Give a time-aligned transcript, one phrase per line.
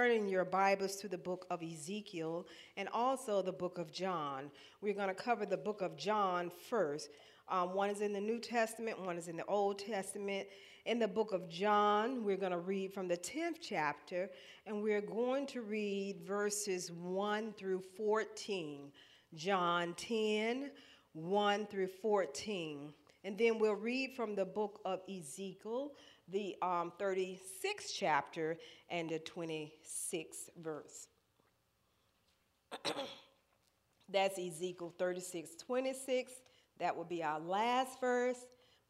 [0.00, 4.48] Turning your Bibles to the book of Ezekiel and also the book of John.
[4.80, 7.08] We're going to cover the book of John first.
[7.48, 10.46] Um, one is in the New Testament, one is in the Old Testament.
[10.86, 14.30] In the book of John, we're going to read from the 10th chapter,
[14.66, 18.92] and we're going to read verses 1 through 14.
[19.34, 20.70] John 10,
[21.14, 22.92] 1 through 14.
[23.24, 25.90] And then we'll read from the book of Ezekiel,
[26.30, 28.58] the um, 36th chapter
[28.90, 31.08] and the 26th verse.
[34.10, 36.32] That's Ezekiel 36, 26.
[36.78, 38.38] That will be our last verse.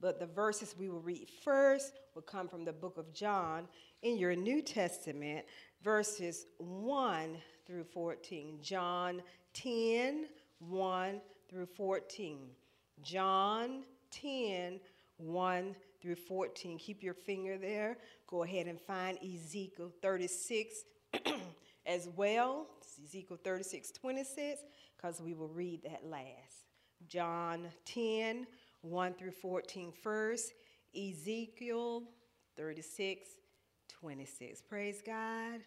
[0.01, 3.67] But the verses we will read first will come from the book of John
[4.03, 5.45] in your New Testament,
[5.83, 7.37] verses 1
[7.67, 8.59] through 14.
[8.63, 9.23] John
[9.55, 10.27] 10,
[10.61, 11.21] 1
[11.51, 12.39] through 14.
[13.03, 14.79] John 10,
[15.17, 16.79] 1 through 14.
[16.79, 17.99] Keep your finger there.
[18.27, 20.85] Go ahead and find Ezekiel 36
[21.87, 22.67] as well.
[22.81, 24.63] It's Ezekiel 36, 26,
[24.97, 26.67] because we will read that last.
[27.09, 28.47] John 10,
[28.83, 30.53] 1 through 14 first.
[30.97, 32.05] Ezekiel
[32.57, 33.29] 36,
[33.89, 34.63] 26.
[34.63, 35.61] Praise God.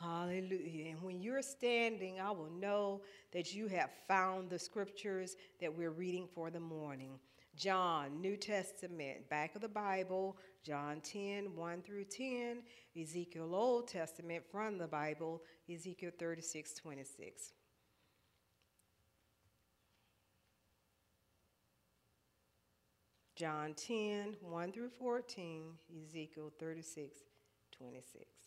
[0.00, 0.90] Hallelujah.
[0.90, 5.90] And when you're standing, I will know that you have found the scriptures that we're
[5.90, 7.18] reading for the morning.
[7.56, 12.62] John, New Testament, back of the Bible, John 10, 1 through 10,
[13.00, 17.52] Ezekiel, Old Testament, from the Bible, Ezekiel 36, 26.
[23.36, 25.64] John 10, 1 through 14,
[26.04, 27.18] Ezekiel 36,
[27.72, 28.43] 26.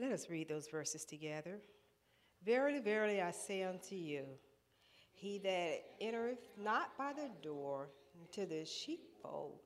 [0.00, 1.60] Let us read those verses together.
[2.42, 4.24] Verily, verily, I say unto you,
[5.12, 9.60] he that entereth not by the door into the sheepfold,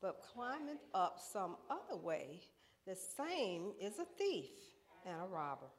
[0.00, 2.40] but climbeth up some other way,
[2.86, 4.52] the same is a thief
[5.04, 5.72] and a robber.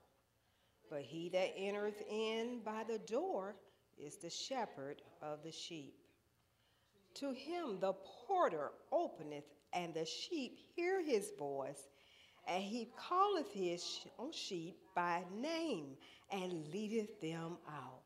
[0.89, 3.55] But he that entereth in by the door
[3.97, 5.95] is the shepherd of the sheep.
[7.15, 7.93] To him the
[8.27, 11.87] porter openeth, and the sheep hear his voice
[12.47, 13.83] and he calleth his
[14.17, 15.95] own sheep by name
[16.31, 18.01] and leadeth them out.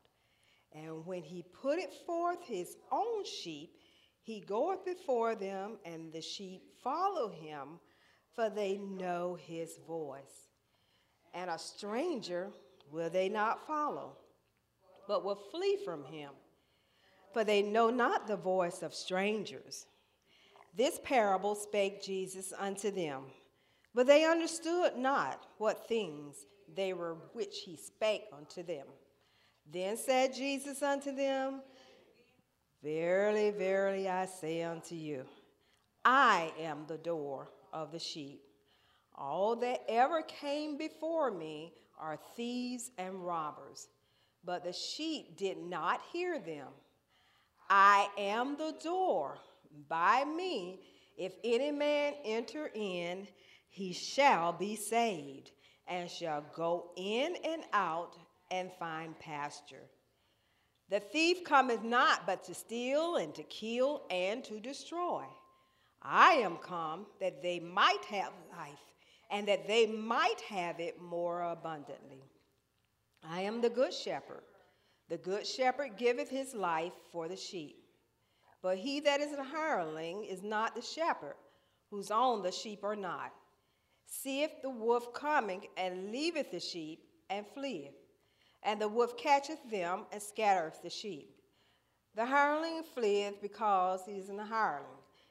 [0.72, 3.70] And when he putteth forth his own sheep,
[4.22, 7.80] he goeth before them, and the sheep follow him,
[8.34, 10.48] for they know his voice.
[11.32, 12.50] And a stranger
[12.90, 14.16] will they not follow,
[15.06, 16.30] but will flee from him,
[17.32, 19.86] for they know not the voice of strangers.
[20.76, 23.22] This parable spake Jesus unto them
[23.96, 26.44] but they understood not what things
[26.76, 28.86] they were which he spake unto them.
[29.72, 31.62] Then said Jesus unto them,
[32.82, 35.24] Verily, verily, I say unto you,
[36.04, 38.42] I am the door of the sheep.
[39.14, 43.88] All that ever came before me are thieves and robbers,
[44.44, 46.68] but the sheep did not hear them.
[47.70, 49.38] I am the door.
[49.88, 50.80] By me,
[51.16, 53.26] if any man enter in,
[53.76, 55.50] he shall be saved
[55.86, 58.16] and shall go in and out
[58.50, 59.84] and find pasture.
[60.88, 65.24] The thief cometh not but to steal and to kill and to destroy.
[66.00, 68.78] I am come that they might have life
[69.30, 72.22] and that they might have it more abundantly.
[73.22, 74.44] I am the good shepherd.
[75.10, 77.76] The good shepherd giveth his life for the sheep.
[78.62, 81.36] But he that is an hireling is not the shepherd,
[81.90, 83.32] whose own the sheep are not
[84.06, 87.94] seeth the wolf coming, and leaveth the sheep, and fleeth.
[88.62, 91.36] And the wolf catcheth them, and scattereth the sheep.
[92.14, 94.86] The hireling fleeth because he is an hireling,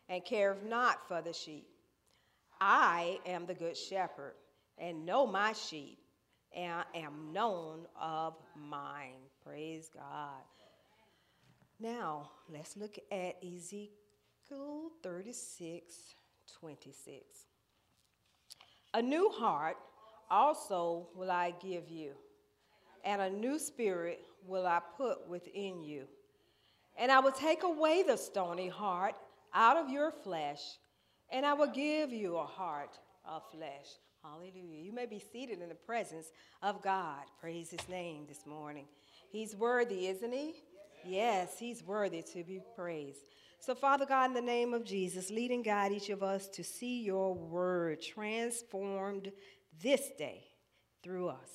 [0.08, 1.68] and careth not for the sheep.
[2.62, 4.36] I am the good shepherd,
[4.78, 5.98] and know my sheep,
[6.56, 9.30] and am known of mine.
[9.44, 10.44] Praise God.
[11.80, 16.16] Now, let's look at Ezekiel 36
[16.60, 17.55] 26.
[18.96, 19.76] A new heart
[20.32, 22.12] also will I give you,
[23.04, 26.06] and a new spirit will I put within you.
[26.98, 29.16] And I will take away the stony heart
[29.54, 30.62] out of your flesh,
[31.30, 33.88] and I will give you a heart of flesh.
[34.24, 34.82] Hallelujah.
[34.82, 36.28] You may be seated in the presence
[36.62, 37.24] of God.
[37.42, 38.86] Praise his name this morning.
[39.30, 40.54] He's worthy, isn't he?
[41.06, 43.20] Yes, he's worthy to be praised.
[43.60, 46.64] So, Father God, in the name of Jesus, lead and guide each of us to
[46.64, 49.32] see your word transformed
[49.82, 50.44] this day
[51.04, 51.50] through us.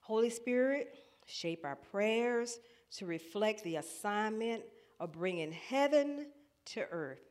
[0.00, 0.94] Holy Spirit,
[1.26, 2.58] shape our prayers
[2.98, 4.62] to reflect the assignment
[5.00, 6.26] of bringing heaven
[6.66, 7.22] to earth,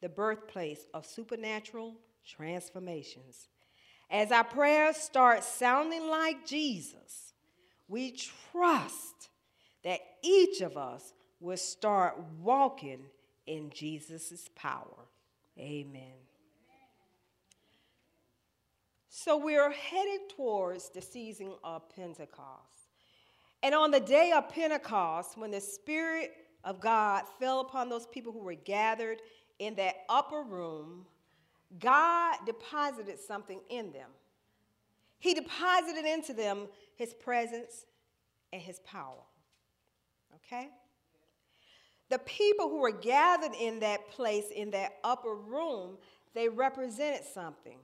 [0.00, 1.96] the birthplace of supernatural
[2.26, 3.48] transformations.
[4.10, 7.32] As our prayers start sounding like Jesus,
[7.86, 8.16] we
[8.50, 9.30] trust
[9.84, 13.00] that each of us will start walking
[13.46, 15.08] in Jesus' power.
[15.58, 16.12] Amen.
[19.08, 22.90] So we're headed towards the season of Pentecost.
[23.62, 26.32] And on the day of Pentecost, when the Spirit
[26.64, 29.20] of God fell upon those people who were gathered
[29.58, 31.04] in that upper room,
[31.78, 34.10] God deposited something in them.
[35.18, 37.84] He deposited into them his presence
[38.52, 39.22] and his power.
[40.36, 40.70] Okay?
[42.10, 45.96] The people who were gathered in that place, in that upper room,
[46.34, 47.78] they represented something.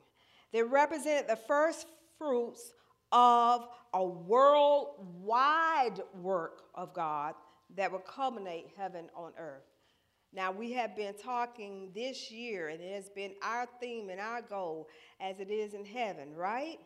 [0.52, 1.87] They represented the first
[2.19, 2.73] fruits
[3.12, 7.34] of a worldwide work of God
[7.76, 9.62] that will culminate heaven on earth.
[10.32, 14.43] Now, we have been talking this year, and it has been our theme and our
[14.43, 14.88] goal
[15.20, 16.78] as it is in heaven, right?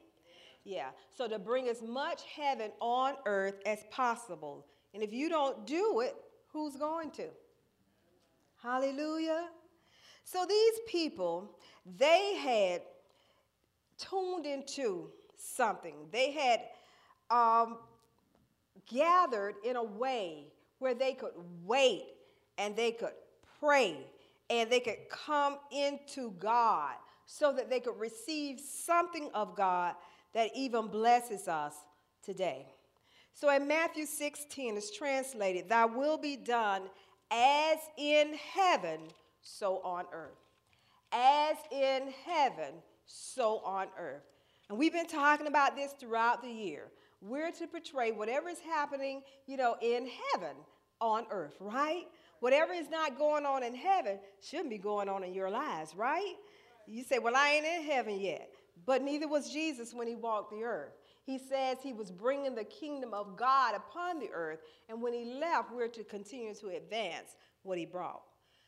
[0.65, 0.91] Yeah.
[1.17, 4.67] So, to bring as much heaven on earth as possible.
[4.95, 6.15] And if you don't do it,
[6.53, 7.27] who's going to?
[8.63, 9.49] Hallelujah.
[10.25, 11.57] So, these people,
[11.99, 12.83] they had
[13.99, 15.95] tuned into something.
[16.13, 16.61] They had
[17.31, 17.79] um,
[18.87, 20.47] gathered in a way
[20.79, 21.33] where they could
[21.65, 22.05] wait
[22.59, 23.13] and they could
[23.61, 24.07] pray
[24.49, 26.95] and they could come into God
[27.27, 29.95] so that they could receive something of God
[30.35, 31.75] that even blesses us
[32.23, 32.67] today.
[33.41, 36.83] So in Matthew 16, it's translated, Thy will be done
[37.31, 39.01] as in heaven,
[39.41, 40.37] so on earth.
[41.11, 42.75] As in heaven,
[43.07, 44.25] so on earth.
[44.69, 46.89] And we've been talking about this throughout the year.
[47.23, 50.55] We're to portray whatever is happening, you know, in heaven
[51.01, 52.05] on earth, right?
[52.41, 56.35] Whatever is not going on in heaven shouldn't be going on in your lives, right?
[56.87, 58.51] You say, Well, I ain't in heaven yet.
[58.85, 60.93] But neither was Jesus when he walked the earth.
[61.31, 65.25] He says he was bringing the kingdom of God upon the earth, and when he
[65.25, 68.23] left, we're to continue to advance what he brought.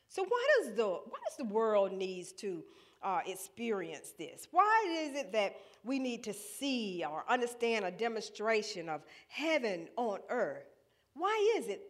[0.09, 2.63] So why does the why does the world needs to
[3.03, 4.47] uh, experience this?
[4.53, 10.21] Why is it that we need to see or understand a demonstration of heaven on
[10.31, 10.67] earth?
[11.15, 11.83] Why is it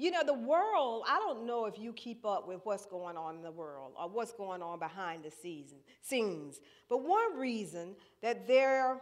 [0.00, 3.34] you know, the world, I don't know if you keep up with what's going on
[3.34, 6.60] in the world or what's going on behind the season, scenes.
[6.88, 9.00] But one reason that there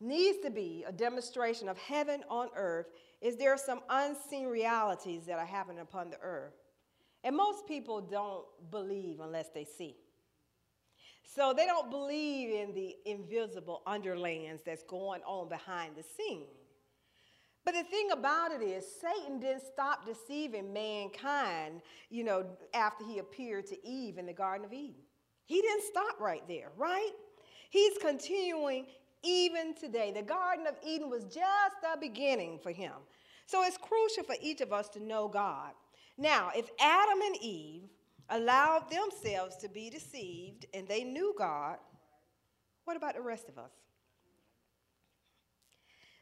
[0.00, 2.86] needs to be a demonstration of heaven on earth
[3.20, 6.54] is there are some unseen realities that are happening upon the earth.
[7.24, 9.96] And most people don't believe unless they see.
[11.34, 16.46] So they don't believe in the invisible underlands that's going on behind the scenes.
[17.64, 23.18] But the thing about it is, Satan didn't stop deceiving mankind, you know, after he
[23.18, 25.02] appeared to Eve in the Garden of Eden.
[25.46, 27.10] He didn't stop right there, right?
[27.70, 28.86] He's continuing
[29.26, 30.12] even today.
[30.14, 32.92] The Garden of Eden was just the beginning for him.
[33.46, 35.72] So it's crucial for each of us to know God.
[36.18, 37.88] Now, if Adam and Eve
[38.30, 41.76] allowed themselves to be deceived and they knew God,
[42.84, 43.72] what about the rest of us?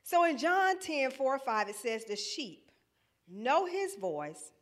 [0.03, 2.71] So in John 10, 4 or 5, it says, The sheep
[3.29, 4.53] know his voice,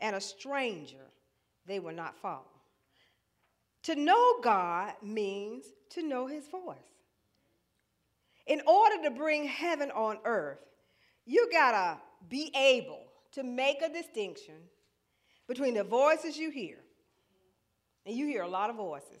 [0.00, 1.10] and a stranger
[1.66, 2.50] they will not follow.
[3.84, 6.91] To know God means to know his voice.
[8.46, 10.58] In order to bring heaven on earth,
[11.24, 14.54] you gotta be able to make a distinction
[15.48, 16.78] between the voices you hear.
[18.04, 19.20] And you hear a lot of voices.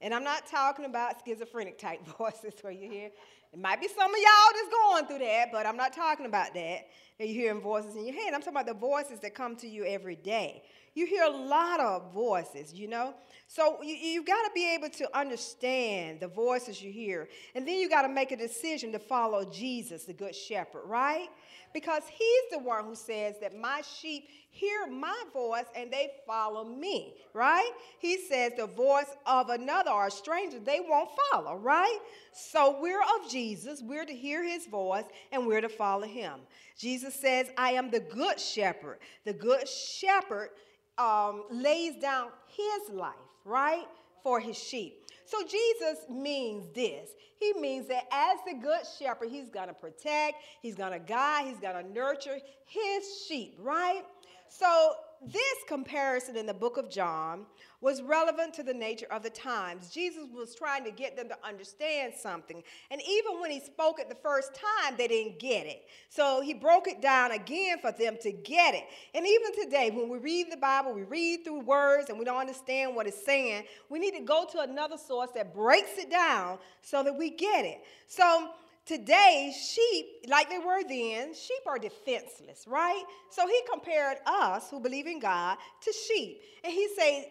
[0.00, 3.10] And I'm not talking about schizophrenic type voices where you hear
[3.54, 6.54] it might be some of y'all that's going through that, but I'm not talking about
[6.54, 6.88] that.
[7.20, 8.34] And you're hearing voices in your head.
[8.34, 10.64] I'm talking about the voices that come to you every day.
[10.94, 13.14] You hear a lot of voices, you know?
[13.48, 17.28] So you, you've got to be able to understand the voices you hear.
[17.54, 21.28] And then you got to make a decision to follow Jesus, the Good Shepherd, right?
[21.72, 26.64] Because he's the one who says that my sheep hear my voice and they follow
[26.64, 27.72] me, right?
[27.98, 31.98] He says the voice of another or a stranger they won't follow, right?
[32.32, 36.40] So we're of Jesus, we're to hear his voice and we're to follow him.
[36.78, 38.98] Jesus says, I am the good shepherd.
[39.24, 40.50] The good shepherd
[40.98, 43.86] um, lays down his life, right?
[44.24, 45.04] for his sheep.
[45.26, 47.10] So Jesus means this.
[47.38, 51.46] He means that as the good shepherd, he's going to protect, he's going to guide,
[51.46, 54.02] he's going to nurture his sheep, right?
[54.48, 54.94] So
[55.26, 57.46] this comparison in the book of John
[57.80, 59.90] was relevant to the nature of the times.
[59.90, 62.62] Jesus was trying to get them to understand something.
[62.90, 65.84] And even when he spoke it the first time, they didn't get it.
[66.08, 68.84] So he broke it down again for them to get it.
[69.14, 72.40] And even today, when we read the Bible, we read through words and we don't
[72.40, 76.58] understand what it's saying, we need to go to another source that breaks it down
[76.80, 77.82] so that we get it.
[78.06, 78.48] So
[78.86, 83.04] today, sheep, like they were then, sheep are defenseless, right?
[83.30, 86.42] So he compared us who believe in God to sheep.
[86.62, 87.26] And he said,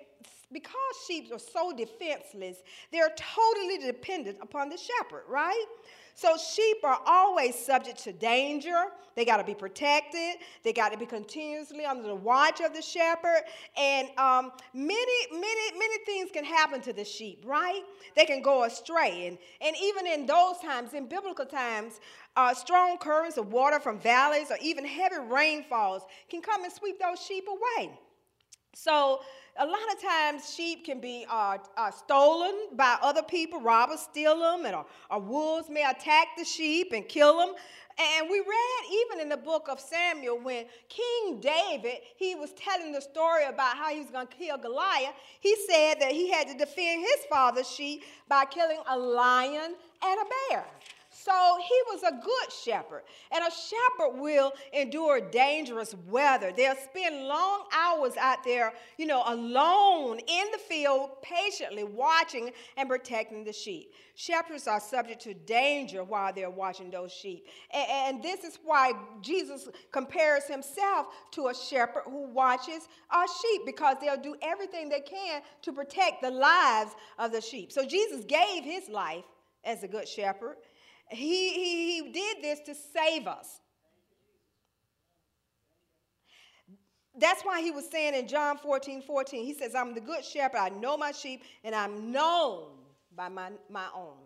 [0.52, 0.74] because
[1.08, 2.58] sheep are so defenseless,
[2.92, 5.66] they're totally dependent upon the shepherd, right?
[6.16, 8.86] So sheep are always subject to danger.
[9.16, 10.36] They got to be protected.
[10.64, 13.42] They got to be continuously under the watch of the shepherd.
[13.78, 17.82] And um, many, many, many things can happen to the sheep, right?
[18.16, 19.28] They can go astray.
[19.28, 22.00] And, and even in those times, in biblical times,
[22.36, 27.00] uh, strong currents of water from valleys or even heavy rainfalls can come and sweep
[27.00, 27.92] those sheep away.
[28.76, 29.22] So
[29.58, 34.40] a lot of times sheep can be uh, uh, stolen by other people, robbers steal
[34.40, 37.54] them, and or, wolves may attack the sheep and kill them.
[38.00, 42.92] And we read even in the book of Samuel when King David, he was telling
[42.92, 45.14] the story about how he was going to kill Goliath.
[45.40, 50.20] He said that he had to defend his father's sheep by killing a lion and
[50.20, 50.66] a bear.
[51.24, 53.04] So he was a good shepherd.
[53.32, 56.52] And a shepherd will endure dangerous weather.
[56.52, 62.90] They'll spend long hours out there, you know, alone in the field, patiently watching and
[62.90, 63.94] protecting the sheep.
[64.16, 67.48] Shepherds are subject to danger while they're watching those sheep.
[67.74, 73.98] And, this is why Jesus compares himself to a shepherd who watches our sheep because
[74.02, 77.72] they'll do everything they can to protect the lives of the sheep.
[77.72, 79.26] So Jesus gave his life
[79.64, 80.58] as a good shepherd.
[81.10, 83.60] He, he, he did this to save us.
[87.16, 90.58] That's why he was saying in John 14 14, he says, I'm the good shepherd.
[90.58, 92.70] I know my sheep, and I'm known
[93.16, 94.18] by my, my own.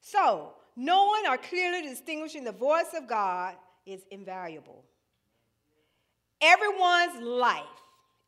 [0.00, 3.54] So, knowing or clearly distinguishing the voice of God
[3.86, 4.84] is invaluable.
[6.40, 7.62] Everyone's life,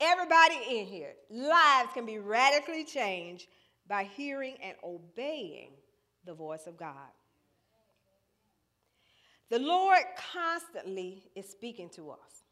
[0.01, 3.49] everybody in here, lives can be radically changed
[3.89, 5.71] by hearing and obeying
[6.29, 7.11] the voice of God.
[9.49, 12.45] The Lord constantly is speaking to us,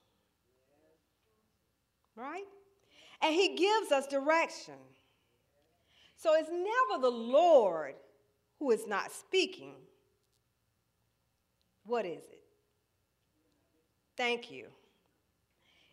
[2.16, 2.46] right?
[3.20, 4.74] And He gives us direction.
[6.16, 7.94] So it's never the Lord
[8.58, 9.74] who is not speaking.
[11.84, 12.42] What is it?
[14.16, 14.68] Thank you.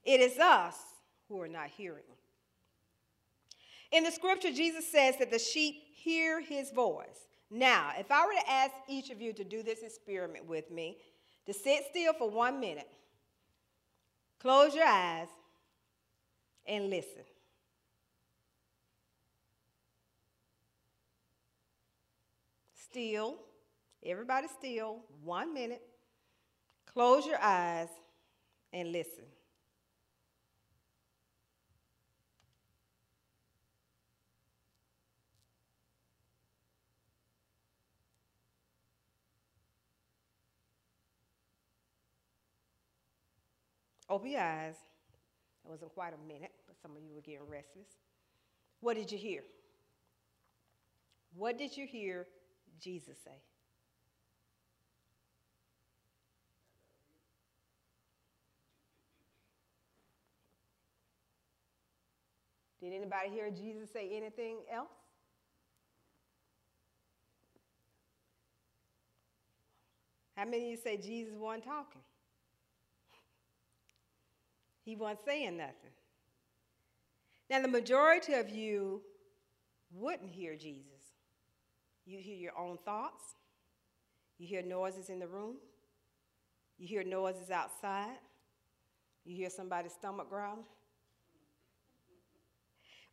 [0.06, 0.78] It is us
[1.28, 2.04] who are not hearing.
[3.92, 7.28] In the scripture, Jesus says that the sheep hear his voice.
[7.56, 10.98] Now, if I were to ask each of you to do this experiment with me,
[11.46, 12.90] to sit still for one minute,
[14.42, 15.28] close your eyes,
[16.66, 17.22] and listen.
[22.74, 23.36] Still,
[24.04, 25.84] everybody still, one minute.
[26.92, 27.90] Close your eyes
[28.72, 29.26] and listen.
[44.10, 44.76] Open your eyes.
[45.66, 47.88] It wasn't quite a minute, but some of you were getting restless.
[48.82, 49.44] What did you hear?
[51.36, 52.28] What did you hear
[52.80, 53.42] Jesus say?
[62.82, 64.90] Did anybody hear Jesus say anything else?
[70.36, 72.02] How many of you say Jesus wasn't talking?
[74.84, 75.92] He wasn't saying nothing.
[77.50, 79.02] Now, the majority of you
[79.92, 80.90] wouldn't hear Jesus.
[82.06, 83.24] You hear your own thoughts,
[84.38, 85.56] you hear noises in the room,
[86.78, 88.18] you hear noises outside,
[89.24, 90.66] you hear somebody's stomach growling.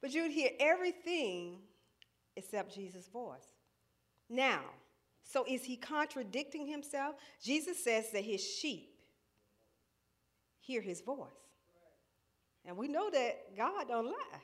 [0.00, 1.58] But you would hear everything
[2.36, 3.46] except Jesus' voice.
[4.28, 4.62] Now,
[5.22, 7.16] so is he contradicting himself?
[7.42, 8.88] Jesus says that his sheep
[10.60, 11.39] hear his voice.
[12.66, 14.40] And we know that God don't lie.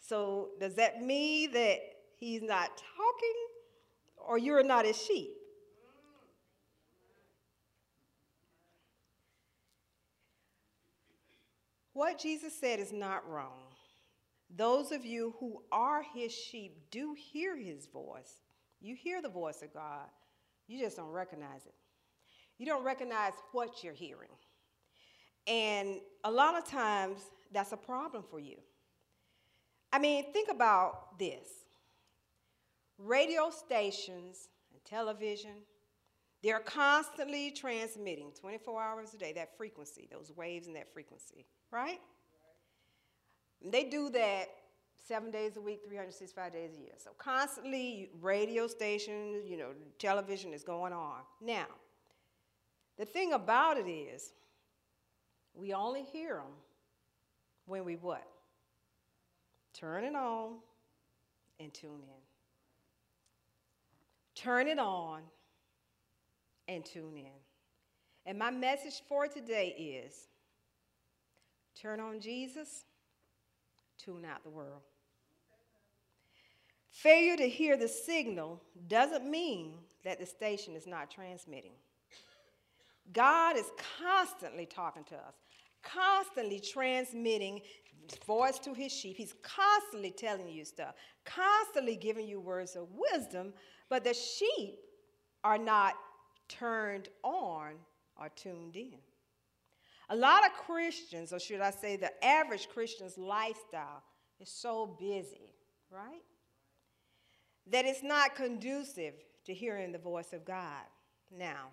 [0.00, 1.78] So does that mean that
[2.16, 3.36] he's not talking
[4.16, 5.30] or you're not his sheep?
[11.92, 13.72] What Jesus said is not wrong.
[14.54, 18.42] Those of you who are his sheep do hear his voice.
[18.80, 20.06] You hear the voice of God,
[20.68, 21.74] you just don't recognize it.
[22.58, 24.30] You don't recognize what you're hearing.
[25.46, 27.20] And a lot of times,
[27.52, 28.56] that's a problem for you.
[29.92, 31.48] I mean, think about this
[32.98, 35.62] radio stations and television,
[36.42, 42.00] they're constantly transmitting 24 hours a day, that frequency, those waves and that frequency, right?
[43.64, 44.46] They do that
[45.06, 46.94] seven days a week, 365 days a year.
[46.98, 51.20] So constantly, radio stations, you know, television is going on.
[51.40, 51.66] Now,
[52.98, 54.32] the thing about it is,
[55.56, 56.52] we only hear them
[57.66, 58.26] when we what?
[59.72, 60.56] Turn it on
[61.58, 62.22] and tune in.
[64.34, 65.22] Turn it on
[66.68, 67.26] and tune in.
[68.26, 70.26] And my message for today is
[71.80, 72.84] turn on Jesus,
[73.98, 74.82] tune out the world.
[76.90, 81.72] Failure to hear the signal doesn't mean that the station is not transmitting.
[83.12, 83.66] God is
[84.02, 85.34] constantly talking to us,
[85.94, 87.60] constantly transmitting
[88.26, 89.16] voice to his sheep.
[89.16, 93.52] He's constantly telling you stuff, constantly giving you words of wisdom,
[93.88, 94.78] but the sheep
[95.44, 95.94] are not
[96.48, 97.74] turned on
[98.20, 98.98] or tuned in.
[100.08, 104.02] A lot of Christians, or should I say the average Christian's lifestyle,
[104.40, 105.54] is so busy,
[105.90, 106.22] right?
[107.68, 109.14] That it's not conducive
[109.46, 110.84] to hearing the voice of God.
[111.36, 111.70] Now,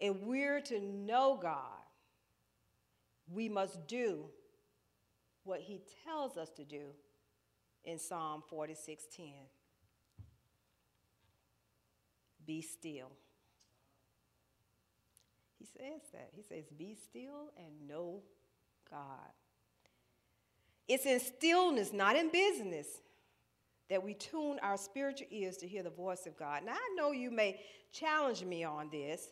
[0.00, 1.78] if we're to know God,
[3.32, 4.24] we must do
[5.44, 6.94] what he tells us to do
[7.84, 9.48] in Psalm 46:10.
[12.44, 13.12] Be still.
[15.58, 16.30] He says that.
[16.32, 18.22] He says, Be still and know
[18.90, 19.30] God.
[20.88, 22.86] It's in stillness, not in business,
[23.88, 26.64] that we tune our spiritual ears to hear the voice of God.
[26.64, 27.60] Now, I know you may
[27.92, 29.28] challenge me on this,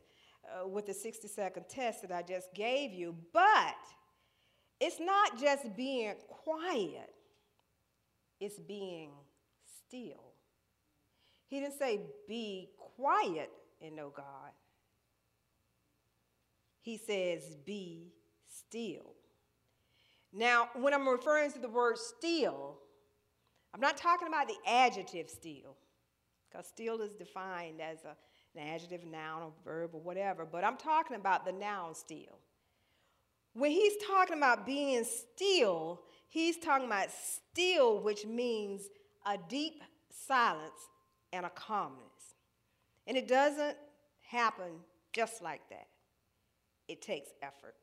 [0.50, 3.76] uh, with the 60 second test that I just gave you, but
[4.80, 7.14] it's not just being quiet,
[8.41, 9.10] it's being
[9.86, 10.32] still.
[11.49, 13.50] He didn't say be quiet
[13.82, 14.52] and know God.
[16.80, 18.13] He says be
[18.49, 19.15] still.
[20.32, 22.78] Now, when I'm referring to the word still,
[23.75, 25.76] I'm not talking about the adjective still,
[26.49, 28.17] because still is defined as a
[28.54, 32.39] an adjective, noun, or verb, or whatever, but I'm talking about the noun still.
[33.52, 38.82] When he's talking about being still, he's talking about still, which means
[39.26, 40.89] a deep silence
[41.32, 42.34] and a calmness.
[43.06, 43.76] And it doesn't
[44.23, 44.71] happen
[45.13, 45.89] just like that,
[46.89, 47.75] it takes effort.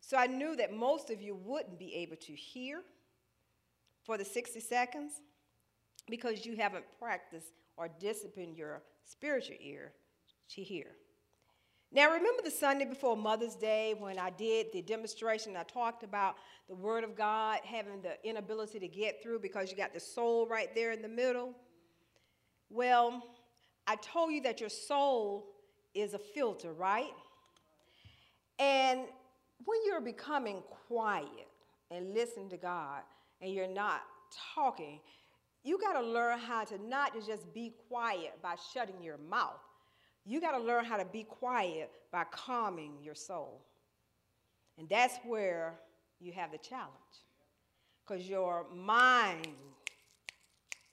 [0.00, 2.82] So I knew that most of you wouldn't be able to hear
[4.04, 5.12] for the 60 seconds
[6.08, 9.92] because you haven't practiced or discipline your spiritual ear
[10.50, 10.88] to hear.
[11.90, 15.56] Now, remember the Sunday before Mother's Day when I did the demonstration?
[15.56, 16.36] I talked about
[16.68, 20.46] the Word of God having the inability to get through because you got the soul
[20.46, 21.54] right there in the middle.
[22.68, 23.22] Well,
[23.86, 25.46] I told you that your soul
[25.94, 27.10] is a filter, right?
[28.58, 29.00] And
[29.64, 31.48] when you're becoming quiet
[31.90, 33.00] and listen to God
[33.40, 34.02] and you're not
[34.54, 35.00] talking,
[35.62, 39.60] you got to learn how to not just be quiet by shutting your mouth.
[40.24, 43.64] You got to learn how to be quiet by calming your soul.
[44.78, 45.78] And that's where
[46.18, 46.90] you have the challenge.
[48.06, 49.48] Because your mind,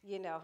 [0.04, 0.42] you know,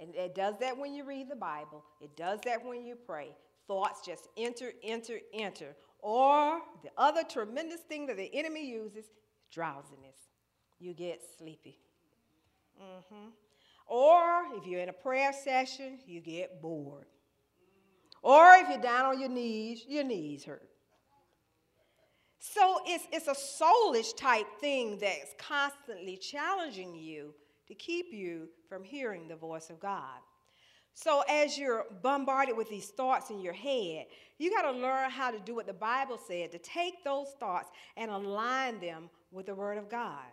[0.00, 3.28] and it does that when you read the Bible, it does that when you pray.
[3.66, 5.76] Thoughts just enter, enter, enter.
[6.00, 9.06] Or the other tremendous thing that the enemy uses
[9.52, 10.16] drowsiness.
[10.78, 11.78] You get sleepy.
[12.82, 13.28] Mm-hmm.
[13.86, 17.06] Or if you're in a prayer session, you get bored.
[18.22, 20.68] Or if you're down on your knees, your knees hurt.
[22.38, 27.34] So it's, it's a soulish type thing that's constantly challenging you
[27.68, 30.20] to keep you from hearing the voice of God.
[30.94, 34.06] So as you're bombarded with these thoughts in your head,
[34.38, 37.70] you got to learn how to do what the Bible said to take those thoughts
[37.96, 40.24] and align them with the Word of God.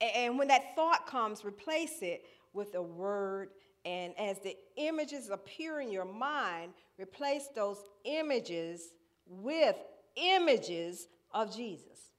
[0.00, 3.50] And when that thought comes, replace it with a word.
[3.84, 8.92] And as the images appear in your mind, replace those images
[9.26, 9.76] with
[10.16, 12.12] images of Jesus.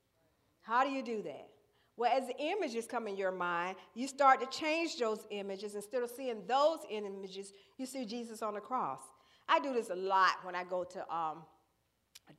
[0.61, 1.49] How do you do that?
[1.97, 5.75] Well, as the images come in your mind, you start to change those images.
[5.75, 9.01] Instead of seeing those images, you see Jesus on the cross.
[9.49, 11.43] I do this a lot when I go to um,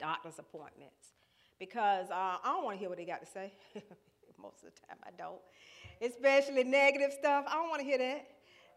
[0.00, 1.12] doctor's appointments
[1.58, 3.52] because uh, I don't want to hear what they got to say.
[4.42, 5.40] Most of the time, I don't.
[6.00, 7.44] Especially negative stuff.
[7.48, 8.26] I don't want to hear that.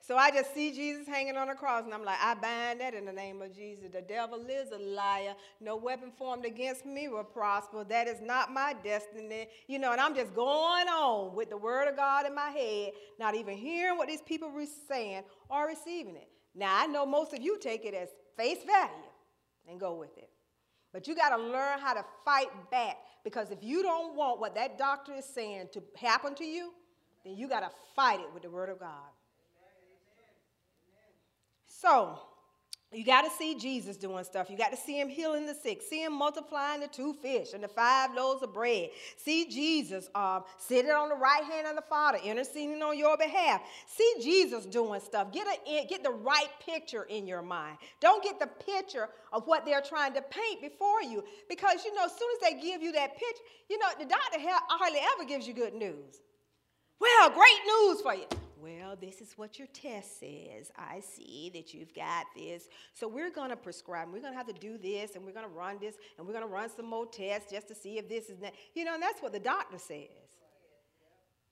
[0.05, 2.93] So I just see Jesus hanging on the cross, and I'm like, I bind that
[2.93, 3.85] in the name of Jesus.
[3.89, 5.33] The devil is a liar.
[5.61, 7.85] No weapon formed against me will prosper.
[7.85, 9.47] That is not my destiny.
[9.67, 12.91] You know, and I'm just going on with the word of God in my head,
[13.17, 16.27] not even hearing what these people were saying or receiving it.
[16.53, 19.09] Now, I know most of you take it as face value
[19.69, 20.29] and go with it.
[20.93, 24.53] But you got to learn how to fight back because if you don't want what
[24.55, 26.71] that doctor is saying to happen to you,
[27.25, 29.09] then you got to fight it with the word of God.
[31.65, 32.19] So,
[32.93, 34.49] you got to see Jesus doing stuff.
[34.49, 37.63] You got to see him healing the sick, see him multiplying the two fish and
[37.63, 38.89] the five loaves of bread.
[39.17, 43.61] See Jesus um, sitting on the right hand of the Father, interceding on your behalf.
[43.87, 45.31] See Jesus doing stuff.
[45.31, 47.77] Get, a, get the right picture in your mind.
[47.99, 51.23] Don't get the picture of what they're trying to paint before you.
[51.49, 54.37] Because, you know, as soon as they give you that picture, you know, the doctor
[54.39, 56.21] hardly ever gives you good news.
[56.99, 58.25] Well, great news for you.
[58.63, 60.71] Well, this is what your test says.
[60.77, 62.69] I see that you've got this.
[62.93, 64.07] So we're going to prescribe.
[64.07, 66.31] We're going to have to do this, and we're going to run this, and we're
[66.31, 68.53] going to run some more tests just to see if this is that.
[68.73, 70.07] You know, and that's what the doctor says.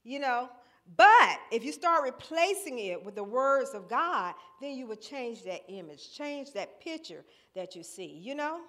[0.05, 0.49] You know,
[0.95, 5.43] but if you start replacing it with the words of God, then you would change
[5.43, 8.07] that image, change that picture that you see.
[8.07, 8.61] You know.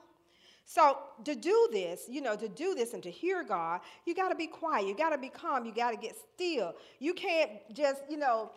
[0.64, 4.28] So, to do this, you know, to do this and to hear God, you got
[4.28, 4.86] to be quiet.
[4.86, 5.64] You got to be calm.
[5.64, 6.74] You got to get still.
[6.98, 8.50] You can't just, you know,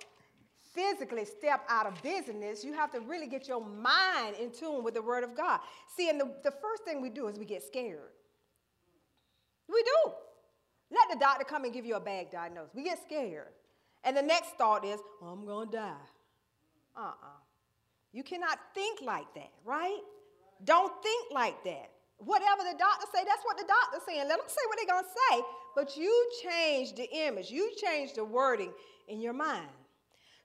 [0.74, 2.64] physically step out of business.
[2.64, 5.62] You have to really get your mind in tune with the Word of God.
[5.96, 8.12] See, and the, the first thing we do is we get scared.
[9.68, 10.12] We do.
[10.92, 12.76] Let the doctor come and give you a bad diagnosis.
[12.76, 13.48] We get scared.
[14.04, 15.94] And the next thought is, well, I'm going to die.
[16.96, 17.10] Uh uh-uh.
[17.10, 17.40] uh
[18.14, 20.00] You cannot think like that, right?
[20.64, 21.90] Don't think like that.
[22.18, 24.28] Whatever the doctor say, that's what the doctor's saying.
[24.28, 25.42] Let them say what they're going to say,
[25.76, 27.52] but you change the image.
[27.52, 28.72] You change the wording
[29.08, 29.68] in your mind.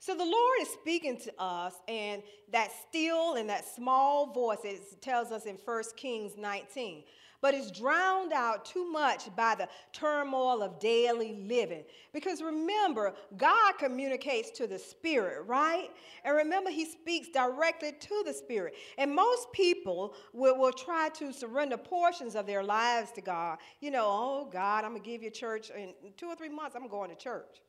[0.00, 4.80] So the Lord is speaking to us, and that still and that small voice, it
[5.02, 7.04] tells us in 1 Kings 19
[7.40, 11.84] but it's drowned out too much by the turmoil of daily living.
[12.12, 15.90] Because remember, God communicates to the spirit, right?
[16.24, 18.74] And remember, He speaks directly to the spirit.
[18.98, 23.58] And most people will, will try to surrender portions of their lives to God.
[23.80, 25.70] You know, oh, God, I'm going to give you church.
[25.70, 27.62] In two or three months, I'm going to church.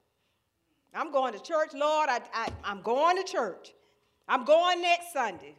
[0.93, 2.09] I'm going to church, Lord.
[2.09, 3.73] I, I, I'm going to church.
[4.27, 5.55] I'm going next Sunday.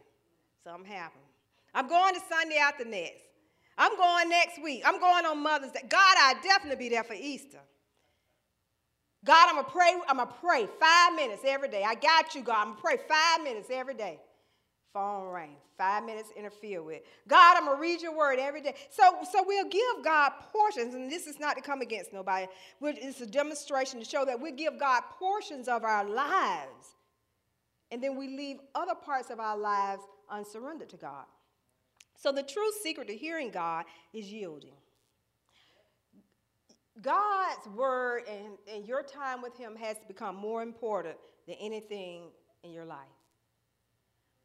[0.63, 1.23] Something happened.
[1.73, 3.23] I'm going to Sunday after next.
[3.77, 4.83] I'm going next week.
[4.85, 5.81] I'm going on Mother's Day.
[5.89, 7.59] God, I'll definitely be there for Easter.
[9.25, 9.93] God, I'm to pray.
[10.07, 11.83] I'm to pray five minutes every day.
[11.83, 12.67] I got you, God.
[12.67, 14.19] I'm to pray five minutes every day.
[14.93, 15.55] Phone ring.
[15.77, 17.01] Five minutes interfere with.
[17.27, 18.75] God, I'm to read your word every day.
[18.91, 22.45] So, so we'll give God portions, and this is not to come against nobody.
[22.79, 26.95] It's a demonstration to show that we give God portions of our lives,
[27.91, 31.25] and then we leave other parts of our lives unsurrendered to God.
[32.15, 34.75] So, the true secret to hearing God is yielding.
[37.01, 41.15] God's word and, and your time with Him has become more important
[41.47, 42.29] than anything
[42.63, 42.99] in your life.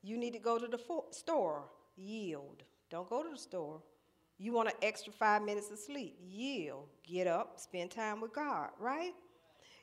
[0.03, 1.65] You need to go to the fo- store,
[1.97, 2.63] yield.
[2.91, 3.83] Don't go to the store.
[4.39, 6.87] You want an extra five minutes of sleep, yield.
[7.07, 9.13] Get up, spend time with God, right?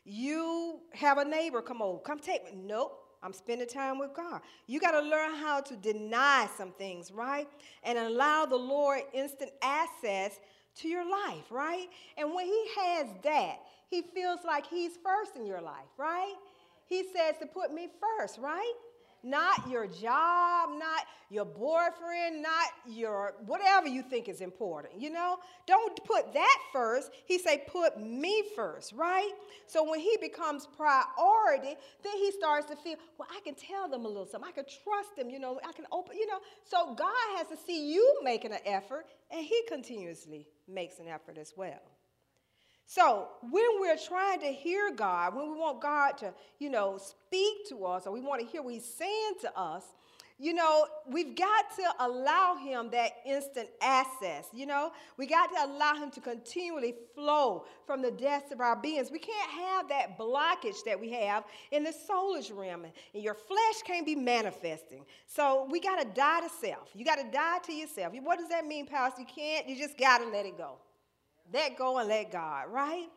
[0.06, 2.52] You have a neighbor come over, come take me.
[2.56, 4.42] Nope, I'm spending time with God.
[4.68, 7.48] You got to learn how to deny some things, right?
[7.84, 10.40] And allow the Lord instant access
[10.78, 11.88] to your life, right?
[12.18, 16.36] And when He has that, He feels like He's first in your life, right?
[16.86, 18.74] He says to put me first, right?
[19.26, 25.02] Not your job, not your boyfriend, not your whatever you think is important.
[25.02, 27.10] You know, don't put that first.
[27.26, 29.32] He say put me first, right?
[29.66, 34.06] So when he becomes priority, then he starts to feel, well, I can tell them
[34.06, 34.48] a little something.
[34.48, 36.40] I can trust them, you know, I can open, you know.
[36.64, 41.38] So God has to see you making an effort, and he continuously makes an effort
[41.40, 41.82] as well.
[42.88, 47.68] So when we're trying to hear God, when we want God to, you know, speak
[47.70, 49.84] to us, or we want to hear what He's saying to us,
[50.38, 54.50] you know, we've got to allow Him that instant access.
[54.54, 58.76] You know, we got to allow Him to continually flow from the depths of our
[58.76, 59.10] beings.
[59.12, 63.82] We can't have that blockage that we have in the soulish realm, and your flesh
[63.86, 65.06] can't be manifesting.
[65.26, 66.90] So we got to die to self.
[66.94, 68.14] You got to die to yourself.
[68.22, 69.22] What does that mean, Pastor?
[69.22, 69.70] You can't.
[69.70, 70.78] You just got to let it go.
[71.54, 73.08] Let go and let God, right?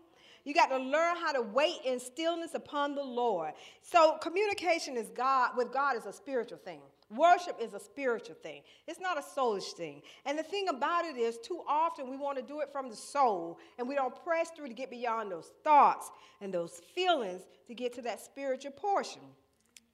[0.44, 3.52] You got to learn how to wait in stillness upon the Lord.
[3.82, 6.80] So communication is God with God is a spiritual thing.
[7.14, 10.02] Worship is a spiritual thing, it's not a soulish thing.
[10.26, 12.96] And the thing about it is, too often we want to do it from the
[12.96, 16.10] soul, and we don't press through to get beyond those thoughts
[16.42, 19.22] and those feelings to get to that spiritual portion.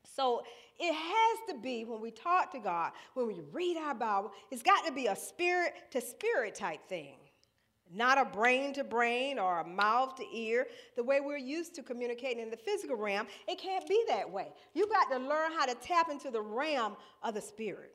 [0.04, 0.42] So
[0.80, 4.62] it has to be when we talk to God, when we read our Bible, it's
[4.62, 7.14] got to be a spirit to spirit type thing
[7.92, 10.66] not a brain to brain or a mouth to ear,
[10.96, 13.26] the way we're used to communicating in the physical realm.
[13.46, 14.48] It can't be that way.
[14.74, 17.92] You got to learn how to tap into the realm of the spirit.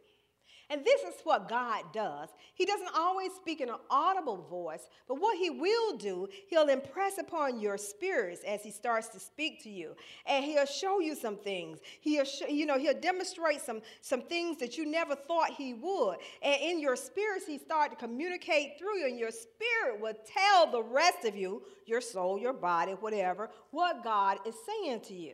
[0.71, 2.29] And this is what God does.
[2.53, 7.17] He doesn't always speak in an audible voice, but what He will do, He'll impress
[7.17, 9.95] upon your spirits as He starts to speak to you.
[10.27, 11.79] And He'll show you some things.
[12.01, 16.17] He'll, show, you know, he'll demonstrate some, some things that you never thought He would.
[16.43, 20.71] And in your spirits, He starts to communicate through you, and your spirit will tell
[20.71, 25.33] the rest of you, your soul, your body, whatever, what God is saying to you.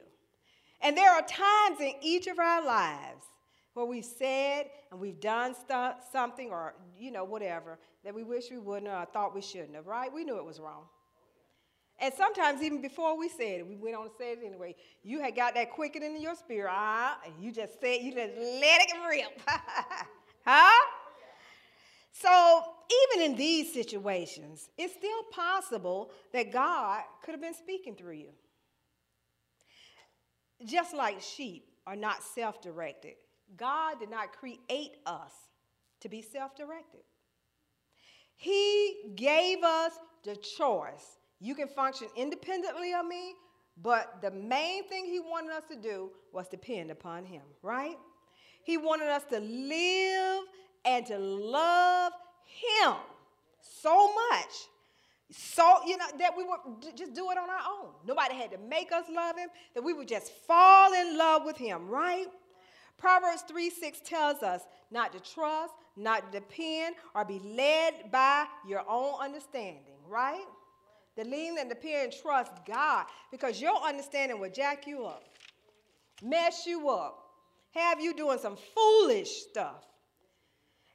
[0.81, 3.25] And there are times in each of our lives
[3.75, 8.49] where we've said and we've done stuff, something or, you know, whatever that we wish
[8.49, 10.11] we wouldn't or thought we shouldn't have, right?
[10.11, 10.85] We knew it was wrong.
[11.99, 14.75] And sometimes, even before we said it, we went on to say it anyway.
[15.03, 18.33] You had got that quickening in your spirit, ah, and you just said, you just
[18.37, 19.41] let it rip.
[20.45, 20.85] huh?
[22.11, 22.63] So,
[23.13, 28.29] even in these situations, it's still possible that God could have been speaking through you.
[30.65, 33.15] Just like sheep are not self directed,
[33.57, 35.31] God did not create us
[36.01, 37.01] to be self directed.
[38.35, 41.19] He gave us the choice.
[41.39, 43.33] You can function independently of me,
[43.81, 47.97] but the main thing He wanted us to do was depend upon Him, right?
[48.63, 50.43] He wanted us to live
[50.83, 52.13] and to love
[52.45, 52.95] Him
[53.61, 54.49] so much.
[55.31, 57.91] So, you know, that we would just do it on our own.
[58.05, 61.57] Nobody had to make us love him, that we would just fall in love with
[61.57, 62.27] him, right?
[62.97, 68.45] Proverbs 3 6 tells us not to trust, not to depend, or be led by
[68.67, 70.45] your own understanding, right?
[71.17, 75.23] To lean and depend and trust God because your understanding will jack you up,
[76.21, 77.21] mess you up,
[77.71, 79.85] have you doing some foolish stuff.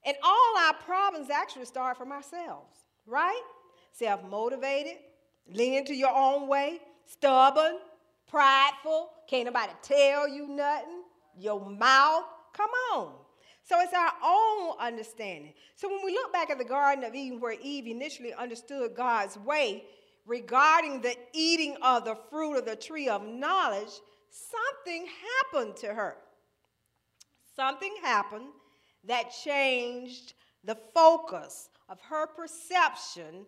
[0.05, 2.75] And all our problems actually start from ourselves,
[3.07, 3.43] right?
[3.93, 4.97] Self motivated,
[5.53, 7.77] leaning to your own way, stubborn,
[8.27, 11.03] prideful, can't nobody tell you nothing
[11.40, 12.24] your mouth.
[12.53, 13.12] Come on.
[13.62, 15.53] So it's our own understanding.
[15.76, 19.38] So when we look back at the Garden of Eden, where Eve initially understood God's
[19.38, 19.85] way
[20.26, 23.90] regarding the eating of the fruit of the tree of knowledge,
[24.31, 25.07] something
[25.53, 26.16] happened to her.
[27.55, 28.48] Something happened
[29.05, 33.46] that changed the focus of her perception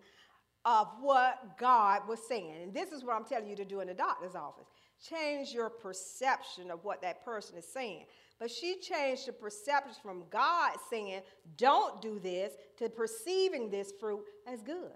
[0.65, 2.63] of what God was saying.
[2.63, 4.67] And this is what I'm telling you to do in the doctor's office
[5.09, 8.07] change your perception of what that person is saying.
[8.39, 11.23] But she changed the perception from God saying,
[11.57, 14.93] don't do this, to perceiving this fruit as good.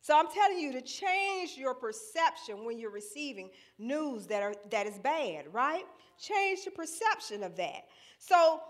[0.00, 4.88] So I'm telling you to change your perception when you're receiving news that, are, that
[4.88, 5.84] is bad, right?
[6.18, 7.84] Change the perception of that.
[8.18, 8.60] So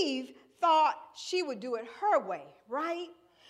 [0.00, 3.08] Eve thought she would do it her way, right?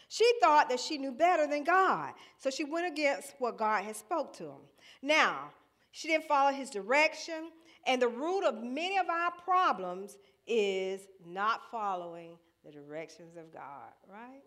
[0.09, 2.15] She thought that she knew better than God.
[2.39, 4.63] So she went against what God had spoke to him.
[5.03, 5.51] Now,
[5.99, 7.51] she didn't follow his direction.
[7.85, 13.91] And the root of many of our problems is not following the directions of God,
[14.09, 14.43] right?